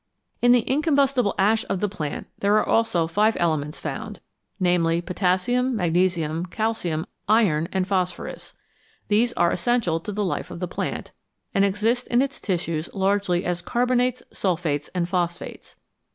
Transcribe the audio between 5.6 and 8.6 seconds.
magnesium, calcium, iron, and phosphorus;